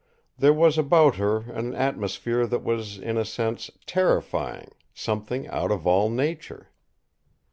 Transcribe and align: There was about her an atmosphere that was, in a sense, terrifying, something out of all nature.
There 0.35 0.51
was 0.51 0.79
about 0.79 1.17
her 1.17 1.41
an 1.51 1.75
atmosphere 1.75 2.47
that 2.47 2.63
was, 2.63 2.97
in 2.97 3.17
a 3.19 3.23
sense, 3.23 3.69
terrifying, 3.85 4.71
something 4.95 5.47
out 5.49 5.69
of 5.71 5.85
all 5.85 6.09
nature. 6.09 6.71